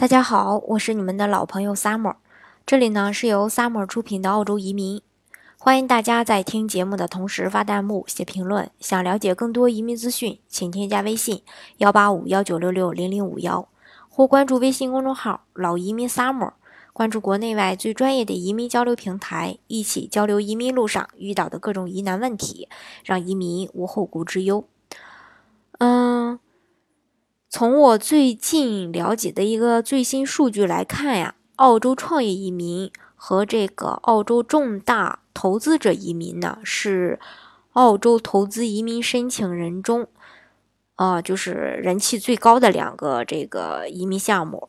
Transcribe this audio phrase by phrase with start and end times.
[0.00, 2.14] 大家好，我是你们的老朋友 Summer，
[2.64, 5.02] 这里呢是由 Summer 出品的澳洲移民，
[5.58, 8.70] 欢迎大家在听节目的同时发弹幕、写评论。
[8.80, 11.42] 想了解更多移民资讯，请添加微信
[11.76, 13.68] 幺八五幺九六六零零五幺，
[14.08, 16.52] 或关注微信公众号“老移民 Summer”，
[16.94, 22.70] 关注国内外最专业的移民交流平台，一起交流移民路上遇到的各种疑难问题，
[23.04, 24.64] 让移民无后顾之忧。
[27.52, 37.18] 从我最近了解的一个最新数据来看呀，澳洲创业移民和这个澳洲重大投资者移民呢，是
[37.72, 40.06] 澳洲投资移民申请人中，
[40.94, 41.52] 啊，就是
[41.82, 44.68] 人气最高的两个这个移民项目。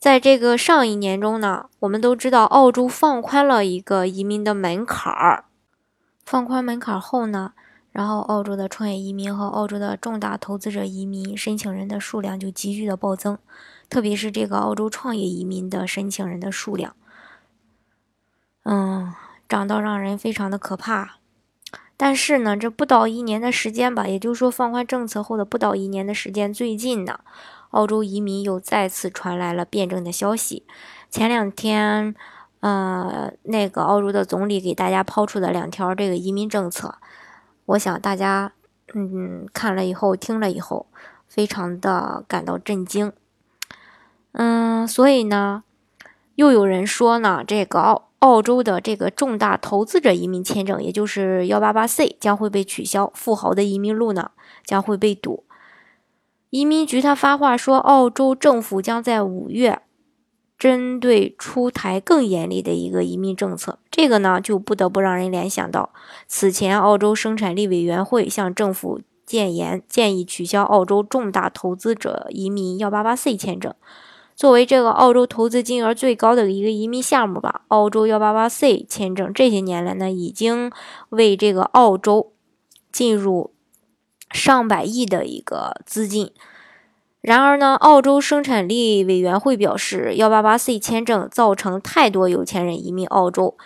[0.00, 5.44] 在这个上一年中呢，我们都知道澳洲放宽了一个移民的门槛儿，
[6.24, 7.52] 放宽门槛后呢。
[7.92, 13.36] 然后，澳洲的创业移民和澳洲的重大投资者移民申请人的数量就急剧的暴增，
[13.90, 16.96] 特别是这个澳洲创业移民的申请人的数量，
[18.62, 19.12] 嗯，
[19.46, 21.16] 涨到让人非常的可怕。
[21.98, 27.20] 但是呢，这不到一年的时间吧，也就是说放宽政策后的不到一年的时间，最近呢，
[27.72, 30.64] 澳洲移民又再次传来了变政的消息。
[31.10, 32.14] 前两天，
[32.60, 36.94] 呃，那个澳洲的总理给大家抛出的两条这个移民政策。
[37.66, 38.52] 我想大家，
[38.94, 40.86] 嗯，看了以后，听了以后，
[41.26, 43.12] 非常的感到震惊。
[44.32, 45.62] 嗯，所以呢，
[46.34, 54.30] 又有人说呢，这个澳澳洲的这个重大投资者移民签证，也就是幺八八 C 将会被取消，富豪的移民路呢
[54.64, 55.44] 将会被堵。
[56.50, 59.82] 移民局他发话说，澳洲政府将在五月。
[60.62, 65.90] 针对出台更严厉的一个移民政策，这个呢就不得不让人联想到，
[66.28, 73.74] 此前澳洲生产力委员会向政府建言，建议取消澳洲重大投资者移民幺八八 C 签证。
[74.36, 80.70] 作为这个澳洲投资金额最高的一个移民项目吧，澳洲幺八八 C 签证这些年来呢，已经
[81.08, 82.32] 为这个澳洲
[82.92, 83.52] 进入
[84.30, 86.30] 上百亿的一个资金。
[87.22, 93.56] 然而呢，澳洲生产力委员会表示，幺八八 C 签证造成太多有钱人移民澳洲，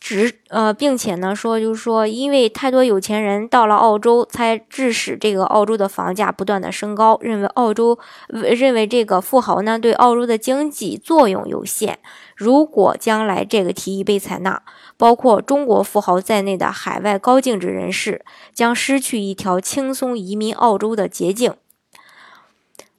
[0.00, 7.18] 只呃，并且呢说，就是说，因为太多有钱人到了澳洲，才致使这个澳洲的房价不断的升高。
[7.20, 11.98] 认为澳洲认为这个富豪呢对澳洲的经济作用有限。
[12.34, 14.62] 如果将来这个提议被采纳，
[14.96, 21.52] 包括中国富豪在内的海外高净值人士将失去一条轻松移民澳洲的捷径。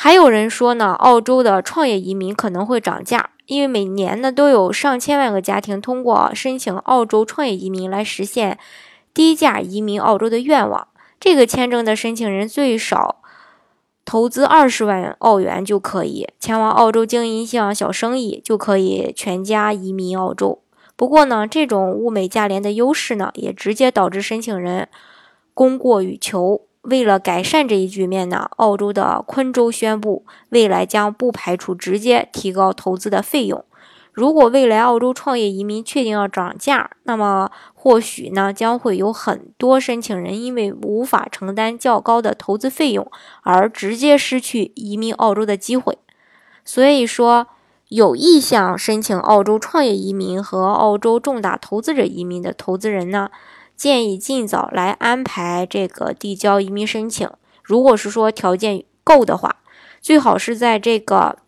[0.00, 8.60] 还有人说呢，澳洲的创业移民可能会涨价，因为每年呢都有上千万个家庭通过申请澳洲创业移民来实现
[9.12, 10.86] 低价移民澳洲的愿望。
[11.18, 13.16] 这个签证的申请人最少
[14.04, 20.62] 投资二十万澳元就可以前往澳洲经营一项小生意，就可以全家移民澳洲。
[20.94, 24.88] 不过呢，这种物美价廉的优势呢，也直接导致申请人
[25.52, 26.62] 供过于求。
[26.88, 33.64] 为了改善这一局面呢，澳洲的昆州宣布，未来将不排除直接提高投资的费用。
[34.12, 43.08] 如果未来澳洲创业移民确定要涨价，那么或许呢将会有很多申请人因为无法承担较高的投资费用
[43.42, 45.98] 而直接失去移民澳洲的机会。
[46.64, 47.46] 所以说，
[47.90, 53.30] 有意向申请澳洲创业移民和澳洲重大投资者移民的投资人呢？
[53.78, 57.30] 建议尽早来安排这个递交移民申请。
[57.62, 59.62] 如果是说条件够的话，
[60.00, 61.38] 最好是在这个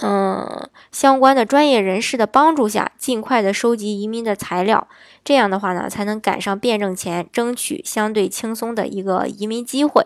[0.00, 4.88] 嗯相关的专业人士的帮助下，尽快的收集移民的材料。
[5.22, 10.02] 这样的话呢，才能赶上变证前，争取相对轻松的一个移民机会。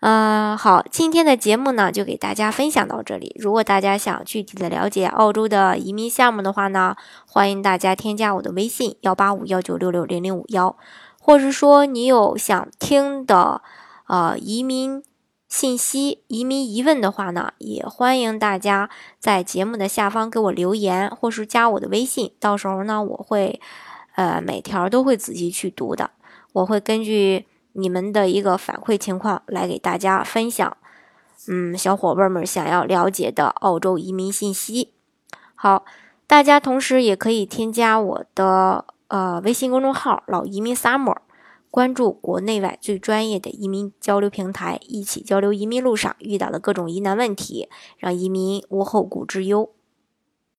[0.00, 3.34] 嗯，好，今天的节目呢就给大家分享到这里。
[3.40, 6.94] 如果大家想具体的了解澳洲的移民项目的话呢，
[7.26, 10.76] 欢迎大家添加我的微信幺八五幺九六六零零五幺，
[11.18, 13.62] 或是说你有想听的
[14.06, 15.02] 呃移民
[15.48, 22.32] 信息、移民疑问的话呢，也欢迎大家在节目的下方给我留言，或是加我的微信。
[22.38, 23.58] 到时候呢，我会
[24.14, 26.10] 呃每条都会仔细去读的，
[26.52, 27.46] 我会根据。
[27.76, 30.76] 你们的一个反馈情况来给大家分享，
[31.46, 34.94] 嗯，小伙伴们想要了解的澳洲移民信息。
[35.54, 35.84] 好，
[36.26, 41.16] 大家同时也可以添加我的呃微信公众号“老移民 summer”，
[41.70, 47.68] 关注国内外最专业的移民交流平台，一起交流移民路上遇到的各种疑难问题，
[47.98, 49.70] 让移民无后顾之忧。